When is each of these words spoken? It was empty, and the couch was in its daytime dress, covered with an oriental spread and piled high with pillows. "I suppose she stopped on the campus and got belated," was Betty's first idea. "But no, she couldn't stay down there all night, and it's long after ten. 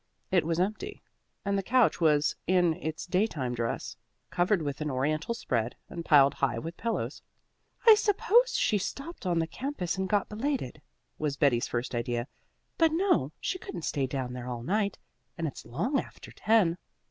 It 0.31 0.47
was 0.47 0.59
empty, 0.59 1.03
and 1.45 1.59
the 1.59 1.61
couch 1.61 2.01
was 2.01 2.35
in 2.47 2.73
its 2.73 3.05
daytime 3.05 3.53
dress, 3.53 3.97
covered 4.31 4.63
with 4.63 4.81
an 4.81 4.89
oriental 4.89 5.35
spread 5.35 5.75
and 5.89 6.03
piled 6.03 6.33
high 6.33 6.57
with 6.57 6.75
pillows. 6.75 7.21
"I 7.85 7.93
suppose 7.93 8.55
she 8.55 8.79
stopped 8.79 9.27
on 9.27 9.37
the 9.37 9.45
campus 9.45 9.99
and 9.99 10.09
got 10.09 10.27
belated," 10.27 10.81
was 11.19 11.37
Betty's 11.37 11.67
first 11.67 11.93
idea. 11.93 12.27
"But 12.79 12.91
no, 12.93 13.31
she 13.39 13.59
couldn't 13.59 13.83
stay 13.83 14.07
down 14.07 14.33
there 14.33 14.47
all 14.47 14.63
night, 14.63 14.97
and 15.37 15.45
it's 15.45 15.67
long 15.67 15.99
after 15.99 16.31
ten. 16.31 16.79